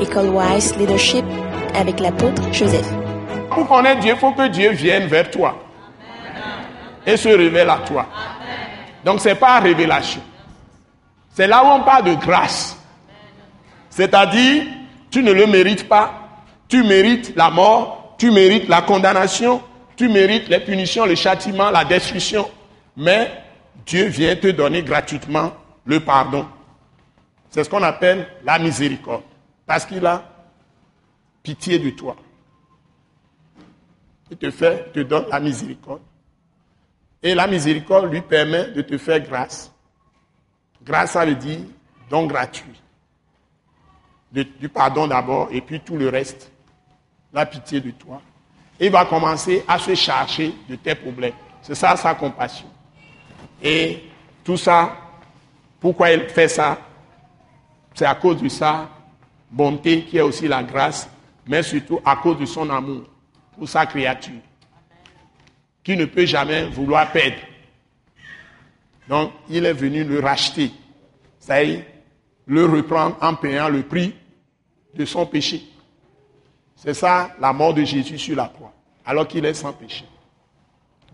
École 0.00 0.28
Wise 0.28 0.76
Leadership 0.76 1.24
avec 1.74 2.00
l'apôtre 2.00 2.42
Joseph. 2.52 2.86
Pour 3.50 3.66
connaître 3.66 4.00
Dieu, 4.00 4.12
il 4.14 4.18
faut 4.18 4.32
que 4.32 4.48
Dieu 4.48 4.70
vienne 4.72 5.06
vers 5.06 5.30
toi 5.30 5.56
et 7.06 7.16
se 7.16 7.28
révèle 7.28 7.70
à 7.70 7.78
toi. 7.78 8.06
Donc 9.04 9.20
ce 9.20 9.30
n'est 9.30 9.34
pas 9.34 9.60
révélation. 9.60 10.20
C'est 11.32 11.46
là 11.46 11.62
où 11.64 11.68
on 11.68 11.82
parle 11.82 12.04
de 12.04 12.14
grâce. 12.14 12.78
C'est-à-dire, 13.88 14.64
tu 15.10 15.22
ne 15.22 15.32
le 15.32 15.46
mérites 15.46 15.88
pas. 15.88 16.12
Tu 16.68 16.82
mérites 16.82 17.34
la 17.36 17.48
mort, 17.48 18.16
tu 18.18 18.30
mérites 18.30 18.68
la 18.68 18.82
condamnation, 18.82 19.62
tu 19.94 20.08
mérites 20.08 20.48
les 20.48 20.58
punitions, 20.60 21.06
le 21.06 21.14
châtiment, 21.14 21.70
la 21.70 21.84
destruction. 21.84 22.48
Mais 22.96 23.30
Dieu 23.86 24.06
vient 24.06 24.34
te 24.34 24.48
donner 24.48 24.82
gratuitement 24.82 25.52
le 25.84 26.00
pardon. 26.00 26.44
C'est 27.50 27.62
ce 27.62 27.70
qu'on 27.70 27.82
appelle 27.84 28.26
la 28.44 28.58
miséricorde. 28.58 29.22
Parce 29.66 29.84
qu'il 29.84 30.06
a 30.06 30.24
pitié 31.42 31.78
de 31.78 31.90
toi. 31.90 32.16
Il 34.30 34.36
te 34.36 34.50
fait, 34.50 34.92
te 34.92 35.00
donne 35.00 35.26
la 35.30 35.40
miséricorde. 35.40 36.02
Et 37.22 37.34
la 37.34 37.46
miséricorde 37.46 38.10
lui 38.10 38.20
permet 38.20 38.70
de 38.70 38.82
te 38.82 38.96
faire 38.98 39.20
grâce. 39.20 39.72
Grâce, 40.82 41.12
ça 41.12 41.26
veut 41.26 41.34
dire 41.34 41.60
don 42.08 42.26
gratuit. 42.26 42.80
du 44.32 44.68
pardon 44.68 45.06
d'abord, 45.06 45.48
et 45.50 45.60
puis 45.60 45.80
tout 45.80 45.96
le 45.96 46.08
reste. 46.08 46.50
La 47.32 47.44
pitié 47.44 47.80
de 47.80 47.90
toi. 47.90 48.22
Et 48.78 48.86
il 48.86 48.92
va 48.92 49.04
commencer 49.04 49.64
à 49.66 49.78
se 49.78 49.94
charger 49.94 50.54
de 50.68 50.76
tes 50.76 50.94
problèmes. 50.94 51.34
C'est 51.62 51.74
ça 51.74 51.96
sa 51.96 52.14
compassion. 52.14 52.68
Et 53.62 54.04
tout 54.44 54.56
ça, 54.56 54.96
pourquoi 55.80 56.10
il 56.12 56.28
fait 56.28 56.48
ça? 56.48 56.78
C'est 57.94 58.06
à 58.06 58.14
cause 58.14 58.40
de 58.40 58.48
sa 58.48 58.88
bonté 59.56 60.02
qui 60.02 60.18
est 60.18 60.22
aussi 60.22 60.46
la 60.46 60.62
grâce, 60.62 61.08
mais 61.46 61.62
surtout 61.62 62.00
à 62.04 62.16
cause 62.16 62.38
de 62.38 62.44
son 62.44 62.68
amour 62.68 63.04
pour 63.56 63.68
sa 63.68 63.86
créature, 63.86 64.40
qui 65.82 65.96
ne 65.96 66.04
peut 66.04 66.26
jamais 66.26 66.68
vouloir 66.68 67.10
perdre. 67.10 67.36
Donc, 69.08 69.32
il 69.48 69.64
est 69.64 69.72
venu 69.72 70.04
le 70.04 70.20
racheter, 70.20 70.70
c'est-à-dire 71.38 71.84
le 72.46 72.66
reprendre 72.66 73.16
en 73.20 73.34
payant 73.34 73.68
le 73.68 73.82
prix 73.82 74.14
de 74.94 75.04
son 75.04 75.24
péché. 75.24 75.62
C'est 76.74 76.94
ça 76.94 77.34
la 77.40 77.52
mort 77.52 77.72
de 77.72 77.82
Jésus 77.82 78.18
sur 78.18 78.36
la 78.36 78.48
croix, 78.48 78.74
alors 79.06 79.26
qu'il 79.26 79.44
est 79.44 79.54
sans 79.54 79.72
péché. 79.72 80.04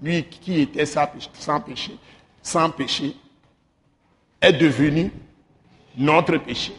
Lui 0.03 0.25
qui 0.25 0.61
était 0.61 0.87
sans 0.87 1.07
péché, 1.61 1.97
sans 2.43 2.71
péché, 2.71 3.15
est 4.41 4.53
devenu 4.53 5.13
notre 5.97 6.39
péché, 6.39 6.73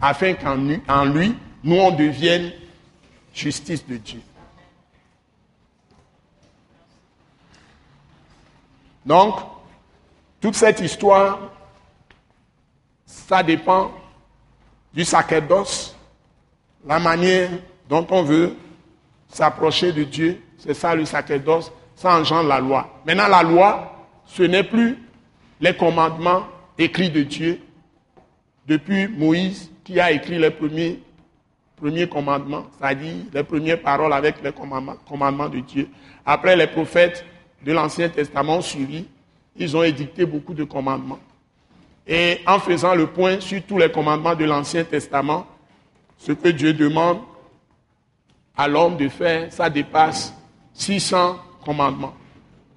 afin 0.00 0.34
qu'en 0.34 0.56
lui, 1.04 1.34
nous 1.62 1.76
on 1.76 1.90
devienne 1.90 2.52
justice 3.32 3.86
de 3.86 3.96
Dieu. 3.96 4.20
Donc, 9.04 9.34
toute 10.40 10.54
cette 10.54 10.80
histoire, 10.80 11.38
ça 13.04 13.42
dépend 13.42 13.92
du 14.92 15.04
sacerdoce, 15.04 15.94
la 16.86 16.98
manière 16.98 17.50
dont 17.88 18.06
on 18.10 18.22
veut 18.22 18.56
s'approcher 19.28 19.92
de 19.92 20.04
Dieu. 20.04 20.40
C'est 20.58 20.74
ça 20.74 20.94
le 20.94 21.04
sacerdoce, 21.04 21.72
ça 21.96 22.16
engendre 22.16 22.48
la 22.48 22.60
loi. 22.60 23.00
Maintenant, 23.04 23.28
la 23.28 23.42
loi, 23.42 24.08
ce 24.26 24.42
n'est 24.42 24.64
plus 24.64 24.98
les 25.60 25.76
commandements 25.76 26.44
écrits 26.78 27.10
de 27.10 27.22
Dieu. 27.22 27.60
Depuis 28.66 29.08
Moïse, 29.08 29.70
qui 29.84 30.00
a 30.00 30.10
écrit 30.10 30.38
les 30.38 30.50
premiers, 30.50 31.00
premiers 31.76 32.08
commandements, 32.08 32.66
c'est-à-dire 32.78 33.14
les 33.32 33.42
premières 33.44 33.80
paroles 33.80 34.12
avec 34.12 34.42
les 34.42 34.52
commandements, 34.52 35.48
de 35.48 35.60
Dieu. 35.60 35.88
Après, 36.24 36.56
les 36.56 36.66
prophètes 36.66 37.24
de 37.64 37.72
l'Ancien 37.72 38.08
Testament 38.08 38.56
ont 38.56 38.62
suivi. 38.62 39.06
Ils 39.56 39.76
ont 39.76 39.82
édicté 39.82 40.24
beaucoup 40.24 40.54
de 40.54 40.64
commandements. 40.64 41.20
Et 42.06 42.40
en 42.46 42.58
faisant 42.58 42.94
le 42.94 43.06
point 43.06 43.40
sur 43.40 43.62
tous 43.62 43.78
les 43.78 43.90
commandements 43.90 44.34
de 44.34 44.44
l'Ancien 44.44 44.84
Testament, 44.84 45.46
ce 46.18 46.32
que 46.32 46.48
Dieu 46.48 46.72
demande 46.72 47.20
à 48.56 48.66
l'homme 48.66 48.96
de 48.96 49.08
faire, 49.08 49.52
ça 49.52 49.70
dépasse 49.70 50.34
600 50.72 51.38
commandements. 51.64 52.14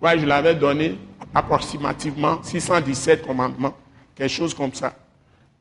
Ouais, 0.01 0.19
je 0.19 0.25
l'avais 0.25 0.56
donné 0.56 0.97
approximativement 1.34 2.41
617 2.44 3.25
commandements, 3.25 3.73
quelque 4.16 4.31
chose 4.31 4.53
comme 4.53 4.73
ça. 4.73 4.94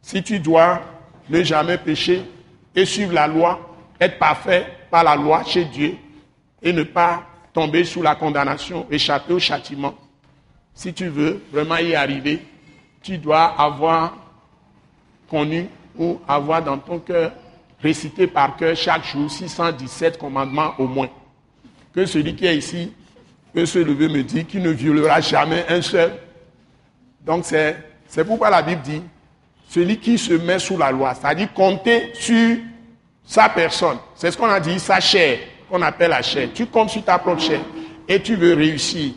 Si 0.00 0.22
tu 0.22 0.38
dois 0.38 0.80
ne 1.28 1.42
jamais 1.42 1.78
pécher 1.78 2.22
et 2.74 2.84
suivre 2.84 3.12
la 3.12 3.26
loi, 3.26 3.74
être 4.00 4.18
parfait 4.18 4.66
par 4.90 5.04
la 5.04 5.16
loi 5.16 5.42
chez 5.44 5.64
Dieu 5.64 5.94
et 6.62 6.72
ne 6.72 6.82
pas 6.82 7.24
tomber 7.52 7.84
sous 7.84 8.02
la 8.02 8.14
condamnation, 8.14 8.86
échapper 8.90 9.32
au 9.32 9.38
châtiment, 9.38 9.94
si 10.76 10.92
tu 10.92 11.08
veux 11.08 11.42
vraiment 11.50 11.78
y 11.78 11.94
arriver, 11.94 12.42
tu 13.02 13.16
dois 13.16 13.44
avoir 13.58 14.14
connu 15.28 15.66
ou 15.98 16.20
avoir 16.28 16.62
dans 16.62 16.76
ton 16.76 16.98
cœur 16.98 17.32
récité 17.80 18.26
par 18.26 18.56
cœur 18.56 18.76
chaque 18.76 19.04
jour 19.06 19.30
617 19.30 20.18
commandements 20.18 20.74
au 20.78 20.86
moins. 20.86 21.08
Que 21.94 22.04
celui 22.04 22.36
qui 22.36 22.44
est 22.44 22.58
ici 22.58 22.92
peut 23.54 23.64
se 23.64 23.78
lever 23.78 24.08
me 24.08 24.22
dit 24.22 24.44
qu'il 24.44 24.62
ne 24.62 24.70
violera 24.70 25.22
jamais 25.22 25.64
un 25.68 25.80
seul. 25.80 26.12
Donc 27.24 27.46
c'est, 27.46 27.76
c'est 28.06 28.24
pourquoi 28.24 28.50
la 28.50 28.60
Bible 28.60 28.82
dit, 28.82 29.02
celui 29.68 29.98
qui 29.98 30.18
se 30.18 30.32
met 30.34 30.58
sous 30.58 30.76
la 30.76 30.90
loi, 30.90 31.14
c'est-à-dire 31.14 31.52
compter 31.52 32.12
sur 32.14 32.56
sa 33.24 33.48
personne. 33.48 33.98
C'est 34.14 34.30
ce 34.30 34.36
qu'on 34.38 34.48
a 34.48 34.60
dit, 34.60 34.78
sa 34.78 35.00
chair, 35.00 35.38
qu'on 35.68 35.82
appelle 35.82 36.10
la 36.10 36.22
chair. 36.22 36.48
Tu 36.54 36.66
comptes 36.66 36.90
sur 36.90 37.04
ta 37.04 37.18
propre 37.18 37.42
chair 37.42 37.60
et 38.08 38.22
tu 38.22 38.36
veux 38.36 38.54
réussir 38.54 39.14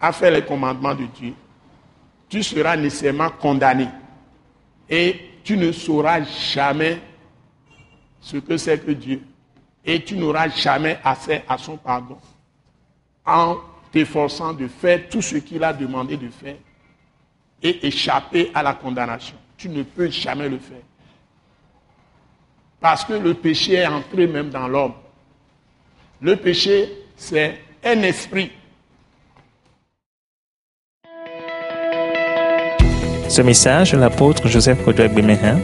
à 0.00 0.12
faire 0.12 0.30
les 0.32 0.44
commandements 0.44 0.94
de 0.94 1.04
Dieu. 1.06 1.34
Tu 2.28 2.42
seras 2.42 2.76
nécessairement 2.76 3.30
condamné. 3.30 3.88
Et 4.88 5.20
tu 5.44 5.56
ne 5.56 5.72
sauras 5.72 6.22
jamais 6.22 6.98
ce 8.20 8.38
que 8.38 8.56
c'est 8.56 8.84
que 8.84 8.92
Dieu. 8.92 9.22
Et 9.84 10.02
tu 10.02 10.16
n'auras 10.16 10.48
jamais 10.48 10.98
accès 11.04 11.44
à 11.46 11.58
son 11.58 11.76
pardon 11.76 12.18
en 13.26 13.56
t'efforçant 13.92 14.52
de 14.52 14.66
faire 14.66 15.08
tout 15.08 15.22
ce 15.22 15.36
qu'il 15.36 15.62
a 15.62 15.72
demandé 15.72 16.16
de 16.16 16.28
faire 16.28 16.56
et 17.62 17.86
échapper 17.86 18.50
à 18.54 18.62
la 18.62 18.74
condamnation. 18.74 19.36
Tu 19.56 19.68
ne 19.68 19.82
peux 19.82 20.10
jamais 20.10 20.48
le 20.48 20.58
faire. 20.58 20.82
Parce 22.80 23.04
que 23.04 23.14
le 23.14 23.34
péché 23.34 23.74
est 23.74 23.86
entré 23.86 24.26
même 24.26 24.50
dans 24.50 24.68
l'homme. 24.68 24.92
Le 26.20 26.36
péché, 26.36 26.88
c'est 27.16 27.58
un 27.84 28.02
esprit. 28.02 28.50
Ce 33.28 33.42
message 33.42 33.92
de 33.92 33.98
l'apôtre 33.98 34.48
Joseph 34.48 34.84
Kodouak 34.84 35.12
Bemehin 35.12 35.58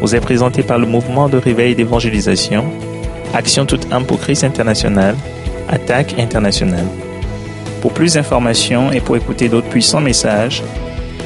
vous 0.00 0.14
est 0.14 0.20
présenté 0.20 0.62
par 0.62 0.78
le 0.78 0.86
mouvement 0.86 1.28
de 1.28 1.36
réveil 1.36 1.74
d'évangélisation, 1.74 2.64
Action 3.34 3.66
toute 3.66 3.92
âme 3.92 4.06
pour 4.06 4.20
Christ 4.20 4.44
international, 4.44 5.16
Attaque 5.68 6.18
internationale. 6.18 6.86
Pour 7.82 7.92
plus 7.92 8.14
d'informations 8.14 8.92
et 8.92 9.00
pour 9.00 9.16
écouter 9.16 9.48
d'autres 9.48 9.68
puissants 9.68 10.00
messages, 10.00 10.62